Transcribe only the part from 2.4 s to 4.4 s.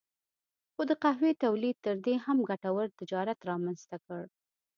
ګټور تجارت رامنځته کړ.